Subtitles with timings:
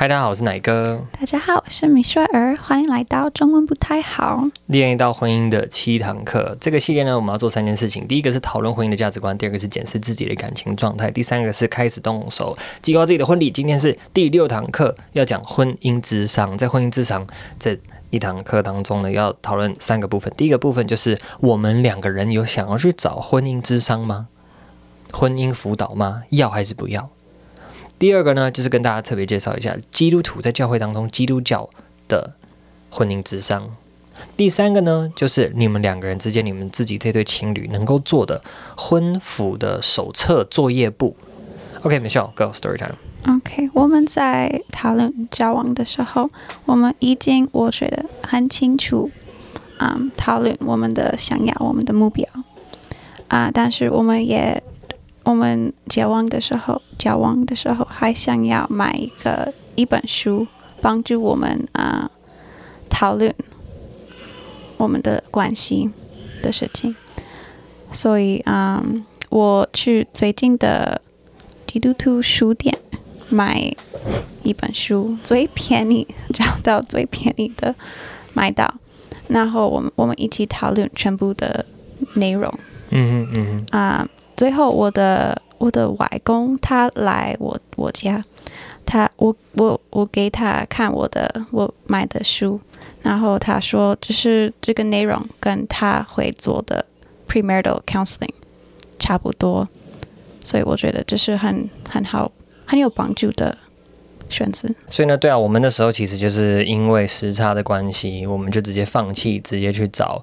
[0.00, 0.98] 嗨，大家好，我是奶哥。
[1.12, 6.56] 大家好，我是米雪儿，欢迎来到中文不太好，练一道婚姻的七堂课。
[6.58, 13.50] 这个系列呢，我们要做三件事情：第一个是讨论婚姻的价值观；第二个是检视自己的感情状态；第三个是开始动手计划自己的婚礼。
[13.50, 16.56] 今天是第六堂课，要讲婚姻智商。
[16.56, 17.26] 在婚姻智商
[17.58, 17.78] 这
[18.08, 20.32] 一堂课当中呢，要讨论三个部分。
[20.34, 24.28] 第一个部分就是我们两个人有想要去找婚姻之商吗？
[25.12, 26.22] 婚姻辅导吗？
[26.30, 27.10] 要还是不要？
[28.00, 31.68] 第二个呢，就是跟大家特别介绍一下基督徒在教会当中基督教
[32.08, 32.32] 的
[32.90, 33.68] 婚姻之商。
[34.38, 38.42] 第三个呢，就是你们两个人之间，你们自己这对情侣能够做的
[38.74, 41.14] 婚辅的手册作业簿。
[41.82, 42.96] OK，Michelle，Go、story time。
[43.26, 46.30] OK，我们在讨论交往的时候，
[46.64, 49.10] 我们已经我觉得很清楚，
[49.78, 52.26] 嗯，讨论我们的想要，我们的目标
[53.28, 54.62] 啊，但是我们也。
[55.30, 60.44] 我们交往的时候，交往的时候还想要买一个一本书，
[60.80, 62.10] 帮助我们啊、呃、
[62.88, 63.32] 讨论
[64.76, 65.88] 我们的关系
[66.42, 66.96] 的事情。
[67.92, 71.00] 所以，嗯，我去最近的
[71.64, 72.76] 基督徒书店
[73.28, 73.72] 买
[74.42, 77.72] 一本书，最便宜， 找到最便宜的
[78.34, 78.74] 买到，
[79.28, 81.64] 然后我们我们一起讨论全部的
[82.14, 82.52] 内容。
[82.90, 84.08] 嗯嗯嗯啊。
[84.40, 88.24] 最后，我的我的外公他来我我家，
[88.86, 92.58] 他我我我给他看我的我买的书，
[93.02, 96.82] 然后他说，就是这个内容跟他会做的
[97.28, 98.32] premarital counseling
[98.98, 99.68] 差不多，
[100.42, 102.32] 所以我觉得这是很很好
[102.64, 103.58] 很有帮助的
[104.30, 104.70] 选择。
[104.88, 110.22] 所以呢，对啊，我们那时候其实就是因为时差的关系，我们就直接放弃，直接去找。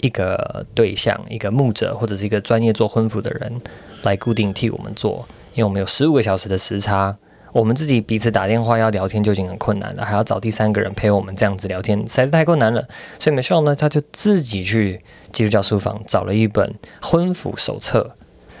[0.00, 3.60] 一个对象，一个牧者或者是一个专业做婚服的人
[4.02, 7.16] 来固定替我们做，因为我们有十五个小时的时差，
[7.52, 12.86] 我们自己彼此打电话要聊天就已经很困难了，还要找第三个人陪我们这样子聊天，实在是太困难了。
[13.18, 15.00] 所以梅少呢，他就自己去
[15.32, 18.12] 基督教书房找了一本婚服手册，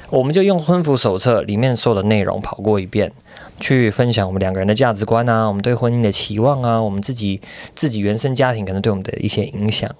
[0.08, 3.12] 我们就用婚服手册里面所有的内容跑过一遍，
[3.60, 7.40] 去分享我们两个人的价值观啊，我们对婚姻的期望啊，我们自己
[7.74, 9.94] 自己原生家庭可能对我们的一些影响。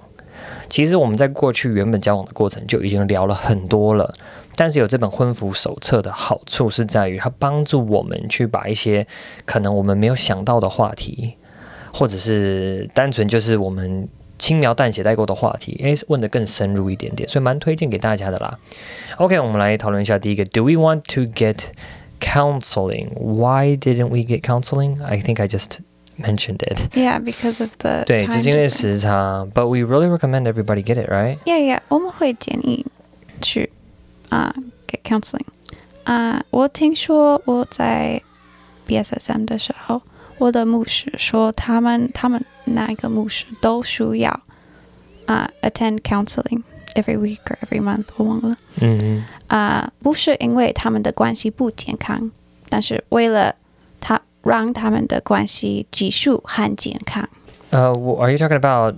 [0.69, 4.15] 其实我们在过去原本交往的过程就已经聊了很多了，
[4.55, 9.07] 但是有这本婚服手册的好处是在于它帮助我们去把一些
[9.45, 11.37] 可能我们没有想到的话题，
[11.93, 14.09] 或者是单纯就是我们
[14.39, 18.59] 轻描淡写带过的话题，诶，问得更深入一点点，所以蛮推荐给大家的啦。
[19.17, 21.69] OK，我们来讨论一下第一个，Do we want to get
[22.21, 23.09] counseling?
[23.15, 25.03] Why didn't we get counseling?
[25.03, 25.79] I think I just
[26.18, 26.78] mentioned it.
[26.94, 29.48] Yeah, because of the 对，只是因为时差。
[29.54, 31.40] But we really recommend everybody get it, right?
[31.46, 31.80] Yeah, yeah.
[31.88, 32.86] 我们会建议
[33.42, 33.72] 去
[34.30, 35.46] 啊、uh, get counseling.
[36.04, 38.22] 啊、uh,，我听说我在
[38.88, 40.02] BSSM 的时候，
[40.38, 44.32] 我的牧师说他们他们那个牧师都需要
[45.26, 46.64] 啊、uh, attend counseling
[46.96, 48.58] every week or every month，我忘了。
[48.80, 49.26] 嗯嗯。
[49.48, 52.32] 啊，不是因为他们的关系不健康，
[52.70, 53.54] 但是为了
[54.46, 57.28] 让他们的关系继续很健康。
[57.72, 58.96] Uh, are you talking about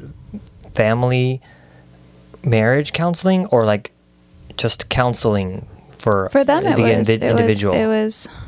[0.73, 1.39] family
[2.43, 3.91] marriage counseling or like
[4.57, 5.63] just counseling
[5.97, 6.63] for for them?
[6.63, 7.75] The it was, individual.
[7.75, 8.46] It was, it was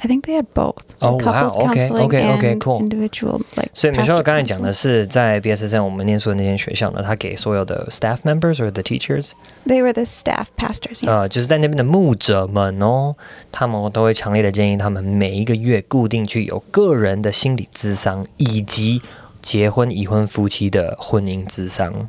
[0.00, 0.84] I think they had both.
[1.00, 1.48] Oh wow!
[1.48, 2.80] Okay, okay, okay, cool.
[2.80, 9.32] Individual, like 所以 Michelle 刚才讲的是在 BSSM 我们念书的那间学校呢，他给所有的 staff members or the teachers.
[9.66, 11.04] They were the staff pastors.
[11.04, 13.16] 呃、uh,，就是在那边的牧者们哦，
[13.50, 19.02] 他们都会强烈的建议他们每一个月固定去有个人的心理咨商，以及
[19.42, 22.08] 结婚已婚夫妻的婚姻咨商。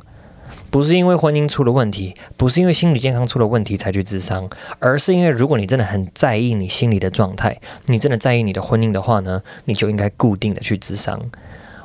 [0.70, 4.48] 不是因为婚姻出了问题，不是因为心理健康出了问题才去自伤，
[4.78, 11.30] 而是因为如果你真的很在意你心里的状态，你真的在意你的婚姻的话呢，你就应该固定的去自伤。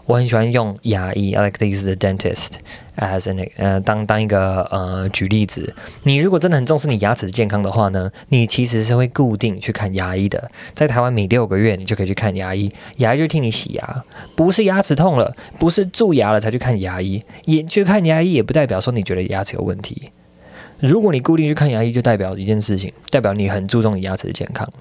[0.06, 2.52] 我很喜欢用牙医，I like to use the dentist
[2.98, 5.74] as an 呃当当一个呃举例子。
[6.04, 10.52] 你如果真的很重视你牙齿的健康的话呢，你其实是会固定去看牙医的。
[10.76, 14.04] 在台湾每六个月你就可以去看牙医，牙医就替你洗牙，
[14.36, 17.24] 不是牙齿痛了，不是蛀牙了才去看牙医。
[17.46, 20.12] 也去看牙医也不代表说你觉得牙齿有问题。
[20.80, 24.72] 如果你固定去看牙医，就代表一件事情，代表你很注重你牙齿的健康。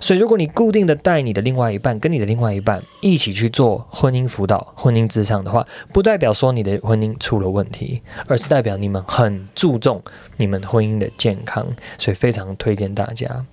[0.00, 10.02] 所以，如果你固定的带你的另外一半，跟你的另外一半一起去做婚姻辅导、婚姻咨商的话，不代表说你的婚姻出了问题，而是代表你们很注重
[10.36, 11.66] 你们婚姻的健康。
[11.98, 13.44] 所以，非常推荐大家。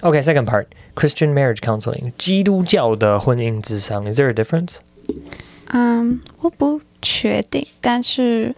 [0.00, 4.78] OK，second part，Christian marriage counseling，基督教的婚姻咨商，Is there a difference？
[5.68, 8.54] 嗯，um，我不确定，但是。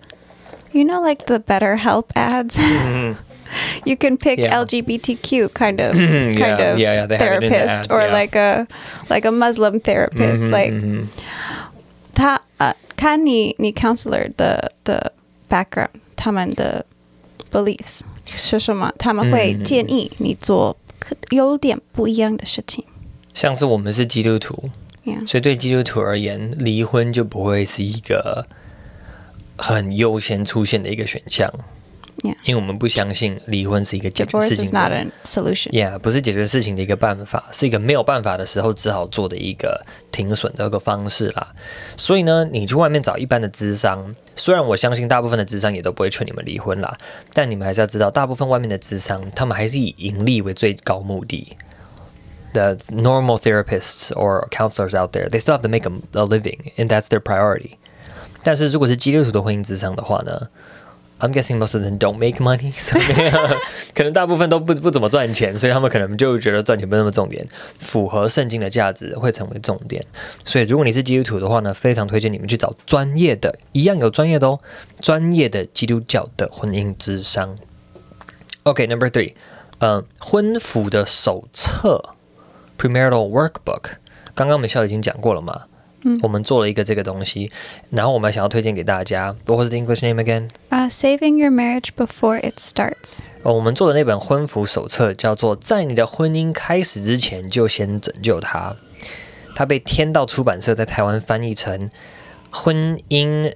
[0.75, 2.59] You know, like the BetterHelp ads.
[3.86, 4.64] you can pick Yeah.
[4.64, 7.88] LGBTQ kind of Yeah, kind of yeah, yeah, they have it in the therapist ads,
[7.92, 8.14] or yeah.
[8.14, 8.68] like a
[9.10, 10.44] like a Muslim therapist.
[10.50, 11.08] Like 嗯哼
[12.14, 15.14] 他呃看你你 counselor 的的
[15.50, 16.86] background，他们的
[17.52, 18.92] beliefs 是什么？
[18.98, 22.84] 他们会嗯建议你做可有点不一样的事情。
[23.34, 24.70] 像是我们是基督徒，
[25.06, 25.26] Yeah.
[25.28, 28.48] 所以对基督徒而言，离婚就不会是一个
[29.56, 31.54] 很优先出现的一个选项。
[32.19, 32.37] Yeah.
[32.45, 35.71] 因为我们不相信离婚是一个解决事情 not 的 a solution.
[35.71, 41.55] Yeah，不是解决事情的一个办法，是一个没有办法的时候只好做的一个停损的一个方式啦。
[41.97, 46.97] 所以呢，你去外面找一般的智商，虽然我相信大部分的智商也都不会劝你们离婚啦，
[47.33, 51.57] 但你们还是要知道，大部分外面的智商，他们还是以盈利为最高目的。
[52.53, 57.07] The normal therapists or counselors out there, they still have to make a living, and that's
[57.07, 57.79] their priority.
[58.45, 60.49] 但是如果是基督徒的婚姻智商的话呢
[61.23, 63.05] ？I'm guessing most of them don't make money， 所以
[63.95, 67.47] 可能大部分都不不怎么赚钱，所以他们可能就觉得赚钱不那么重点，
[67.79, 70.03] 符合圣经的价值会成为重点。
[70.45, 74.59] 所以如果你是基督徒的话呢，非常推荐你们去找专业的，一样有专业的哦，
[75.01, 77.57] 专业的基督教的婚姻之商。
[78.65, 79.35] OK，Number、three，
[79.79, 82.15] 嗯，婚服的手册
[82.79, 83.93] （premarital workbook），
[84.35, 85.67] 刚刚 Michelle 已经讲过了嘛？
[86.05, 87.51] 嗯我们做了一个这个东西，
[87.91, 89.35] 然后我们想要推荐给大家。
[89.47, 93.19] What was the English name again？Uh, saving your marriage before it starts.
[93.43, 98.77] 哦，我们做的那本婚服手册叫做《在你的婚姻开始之前就先拯救它》，
[99.55, 101.89] 它被天道出版社在台湾翻译成
[102.51, 103.53] 《婚姻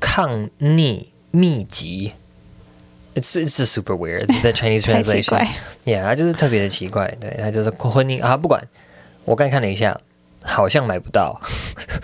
[0.00, 2.12] 抗逆秘籍》。
[3.20, 5.44] It's it's just super weird the Chinese translation.
[5.84, 8.62] Yeah，它就是特别的奇怪，对，它就是婚姻啊，不管
[9.24, 10.00] 我刚才看了一下，
[10.47, 11.39] 好像买不到。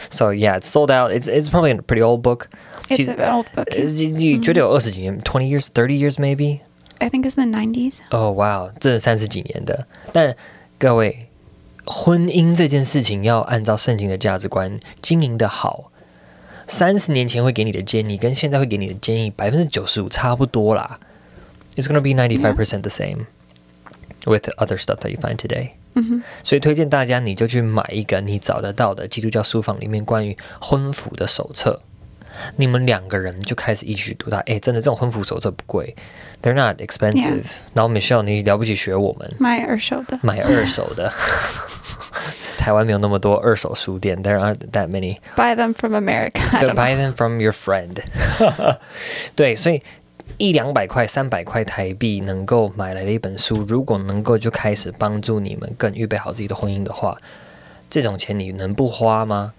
[0.09, 1.11] so yeah, it's sold out.
[1.11, 2.47] It's it's probably a pretty old book.
[2.87, 3.65] It's 其实 an old book.
[3.71, 6.59] 呃你你觉得有二十几年，twenty years, thirty years maybe？
[6.99, 7.99] I think it's the 90s.
[8.11, 9.87] 哦，哇哦，这是三十几年的。
[10.11, 10.35] 但
[10.77, 11.29] 各位，
[11.85, 15.91] 婚姻这件事情要按照圣经的价值观经营的好。
[16.67, 20.99] 三十年前会给你的建议，跟现在会给你的建议百分之九十五差不多啦。
[21.75, 23.25] It's gonna be ninety five percent the same
[24.25, 25.71] with other stuff that you find today.
[25.93, 26.23] 嗯哼。
[26.43, 31.81] 所以推荐大家，你就去买一个你找得到的基督教书房里面关于婚服的手册。
[32.55, 34.37] 你们两个人就开始一起去读它。
[34.41, 35.95] 诶，真的，这种婚服手册不贵，
[36.41, 37.43] They're not expensive。
[37.43, 37.51] Yeah.
[37.73, 40.19] 然后 Michelle，你了不起学我们买二手的。
[40.21, 41.11] 买二手的。
[42.55, 45.17] 台湾没有那么多二手书店，There aren't that many。
[45.35, 46.41] Buy them from America.
[46.51, 46.75] I don't know.
[46.75, 47.97] Buy them from your friend
[49.35, 49.81] 。对，所以
[50.38, 57.16] 一两百块、三百块台币能够买来的一本书，如果能够就开始帮助你们更预备好自己的婚姻的话，
[57.88, 59.52] 这种钱你能不花吗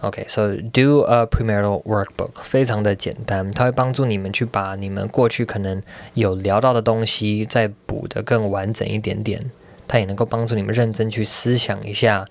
[0.00, 5.82] ？OK，so、do a premarital workbook，非常的简单，它会帮助你们去把你们过去可能
[6.14, 9.50] 有聊到的东西再补得更完整一点点。
[9.88, 12.24] 它也能够帮助你们认真去思想一下，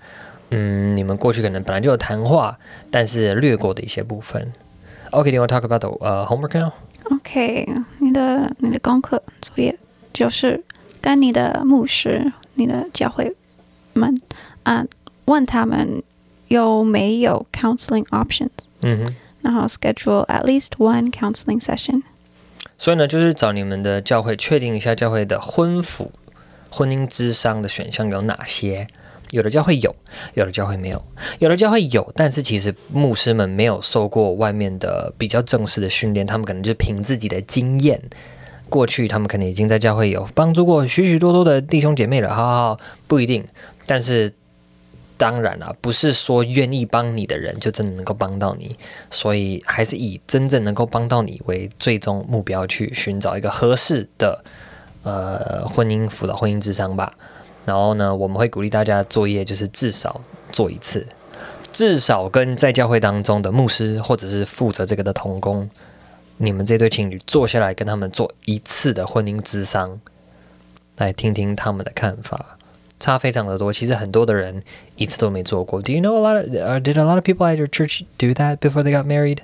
[0.50, 2.58] 嗯，你们过去可能本来就有谈话，
[2.90, 4.52] 但是略过的一些部分。
[5.10, 6.72] OK，do、you want to talk about the、uh, homework now？
[7.24, 7.66] OK，
[8.00, 9.78] 你的你的功课作业
[10.12, 10.60] 就是
[11.00, 13.32] 跟你的牧师、你的教会
[13.92, 14.20] 们
[14.64, 14.84] 啊
[15.26, 16.02] 问他们
[16.48, 22.02] 有没有 counseling options，嗯哼，然后 schedule at least one counseling session。
[22.76, 26.10] 所以呢，就是找你们的教会确定一下教会的婚辅、
[26.70, 28.88] 婚姻之商的选项有哪些。
[29.32, 29.96] 有的教会有，
[30.34, 31.02] 有的教会没有。
[31.38, 37.98] 有的教会有，但是其实牧师们没有受过外面的比较正式的训练，他们可能就凭自己的经验，
[38.68, 42.28] 过去他们可能已经在教会有帮助过许许多多的弟兄姐妹了。
[42.28, 43.42] 好好好，不一定。
[43.86, 44.30] 但是
[45.16, 48.76] 当然了，不是说愿意帮你的人就真的能够帮到你，
[49.10, 54.44] 所以还是以真正能够帮到你为最终目标去寻找一个合适的
[55.04, 57.10] 呃婚姻辅导、婚姻咨商吧。
[57.64, 61.06] 然后呢，我们会鼓励大家作业就是至少做一次，
[61.70, 65.68] 至少跟在教会当中的牧师或者是负责这个的同工，
[66.38, 70.00] 你们这对情侣坐下来跟他们做一次的婚姻咨商，
[70.96, 72.58] 来听听他们的看法，
[72.98, 73.72] 差非常的多。
[73.72, 74.62] 其实很多的人
[74.96, 75.80] 一次都没做过。
[75.80, 76.82] Do you know a lot of?
[76.82, 79.38] Did a lot of people at your church do that before they got married?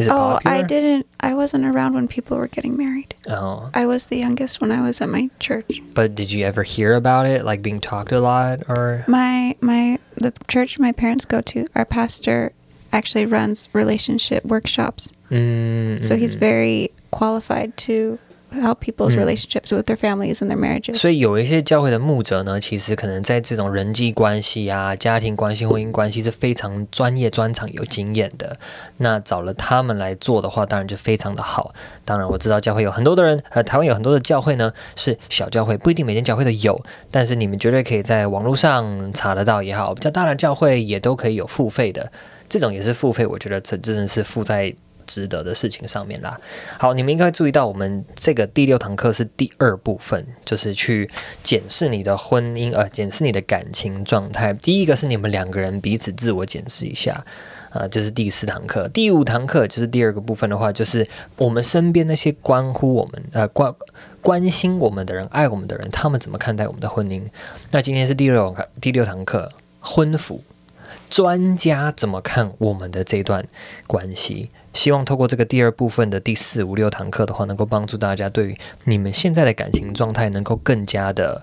[0.00, 1.06] Is it Oh, I didn't.
[1.20, 3.14] I wasn't around when people were getting married.
[3.28, 5.80] Oh, I was the youngest when I was at my church.
[5.94, 9.04] but did you ever hear about it, like being talked a lot, or?
[9.06, 12.52] My my the church my parents go to, our pastor
[12.92, 15.12] actually runs relationship workshops.
[15.30, 16.40] Mm, So he's mm.
[16.40, 18.18] very qualified to
[18.52, 20.98] help people's relationships with their families and their marriages。
[20.98, 28.56] 所以有一些教会的牧者呢，其实可能在这种人际关系啊、家庭关系、婚姻关系是非常专业、专长、有经验的。
[28.98, 31.74] 那找了他们来做的话，当然就非常的好。
[32.04, 36.80] 当然我知道教会有很多的人，呃，台湾有很多的教会呢是小教会，不一定每间教会都有，
[37.10, 42.10] 但是你们绝对可以在网络上查得到也好，比较大的教会也都可以有付费的。
[42.48, 44.74] 这种也是付费，我觉得这真的是付在
[45.10, 46.40] 值得的事情上面啦。
[46.78, 51.10] 好，你们应该注意到，我们这个第六堂课是第二部分，就是去
[51.42, 54.52] 检视你的婚姻，呃，检视你的感情状态。
[54.54, 57.24] 第一个是你们两个人彼此自我检视一下，
[57.70, 58.86] 呃，就是第四堂课。
[58.88, 61.04] 第五堂课就是第二个部分的话，就是
[61.36, 63.74] 我们身边那些关乎我们，呃，关
[64.22, 67.22] 关心我们的人、爱我们的人，他们怎么看待我们的婚姻？
[67.72, 69.50] 那今天是第六课，第六堂课，
[69.80, 70.42] 婚服。
[71.09, 73.45] 专家怎么看我们的这段
[73.87, 74.49] 关系？
[74.73, 81.41] 希望透过这个第二部分的第四五六堂课的话，能够帮助大家对于你们现在的感情状态能够更加的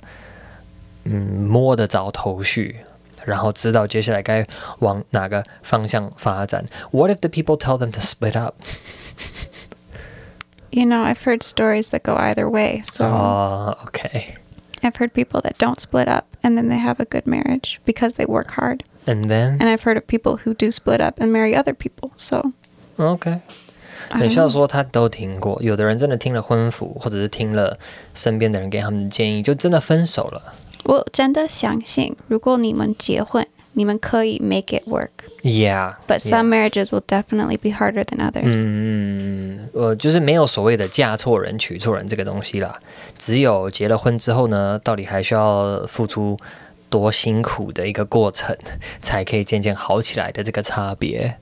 [1.05, 2.77] 嗯摸得着头绪，
[3.25, 4.47] 然后知道接下来该
[4.81, 6.67] 往哪个方向发展。
[6.91, 8.57] What if the people tell them to split up?
[10.71, 12.83] You know, I've heard stories that go either way.
[12.85, 14.37] So, oh, okay.
[14.83, 18.15] I've heard people that don't split up and then they have a good marriage because
[18.15, 18.83] they work hard.
[19.07, 22.13] And then, and I've heard of people who do split up and marry other people.
[22.17, 22.53] So,
[22.99, 23.41] OK，
[24.11, 27.77] 等下说他都听过，有的人真的听了婚辅，或者是听了
[28.15, 30.55] 身边的人给他们的建议，就真的分手了。
[30.85, 35.11] 我真的相信，如果你们结婚，你们可以 make it work.
[35.43, 36.71] Yeah, but some yeah.
[36.71, 38.63] marriages will definitely be harder than others.
[38.65, 42.79] 嗯，呃，就是没有所谓的嫁错人娶错人这个东西啦，
[43.19, 46.39] 只有结了婚之后呢，到底还需要付出。
[46.90, 48.58] 多辛苦的一个过程，
[49.02, 51.38] 才可以渐渐好起来的这个差别。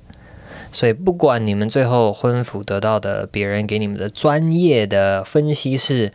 [0.72, 6.12] 所以，不管你们最后婚服得到的别人给你们的专业的分析是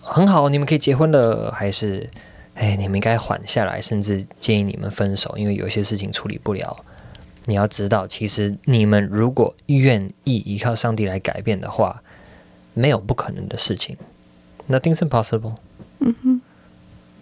[0.00, 2.08] 很好，你们可以结婚了，还是
[2.54, 6.76] 哎，你们应该缓下来，甚至建议你们分手，因为有些事情处理不了。
[7.46, 12.02] 你要知道，其实你们如果愿意依靠上帝来改变的话，
[12.74, 13.96] 没有不可能的事情。
[14.68, 15.54] Nothing's impossible。
[16.00, 16.40] 嗯哼。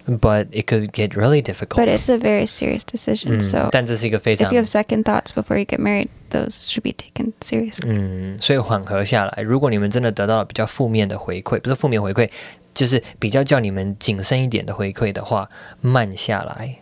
[0.08, 1.76] But it could get really difficult.
[1.76, 3.40] But it's a very serious decision.
[3.40, 7.34] So, 但这是一个非常 if you have second thoughts before you get married, those should be taken
[7.42, 7.86] seriously.
[7.86, 12.28] 嗯，所以缓和下来，如果你们真的得到了比较负面的回馈，不是负面回馈，
[12.74, 15.48] 就是比较叫你们谨慎一点的回馈的话，
[15.82, 16.80] 慢下来，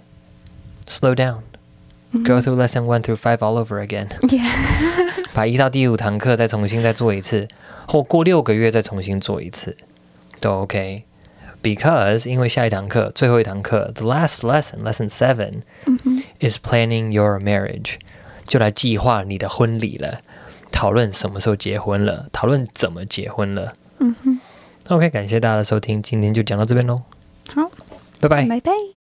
[0.87, 1.39] slow down,
[2.13, 4.07] go through lesson one through five all over again.
[4.29, 4.49] Yeah.
[5.33, 7.49] 把一到第五堂课再重新再做一次，
[7.89, 9.75] 或过六个月再重新做一次，
[10.39, 11.03] 都 OK。
[11.62, 15.62] Because 因为下一堂课，最后一堂课，the last lesson, lesson seven,
[16.40, 17.94] is planning your marriage，
[18.46, 20.20] 就来计划你的婚礼了，
[20.72, 23.74] 讨论什么时候结婚了，讨论怎么结婚了。
[24.00, 24.40] 嗯哼
[24.88, 27.02] ，OK，感谢大家的收听，今天就讲到这边喽。
[27.54, 27.70] 好，
[28.20, 29.01] 拜拜，拜拜。